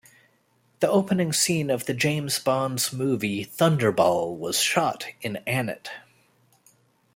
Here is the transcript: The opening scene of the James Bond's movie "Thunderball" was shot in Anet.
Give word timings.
The 0.79 0.89
opening 0.89 1.31
scene 1.31 1.69
of 1.69 1.85
the 1.85 1.93
James 1.93 2.39
Bond's 2.39 2.91
movie 2.91 3.45
"Thunderball" 3.45 4.35
was 4.35 4.57
shot 4.59 5.05
in 5.21 5.37
Anet. 5.45 5.91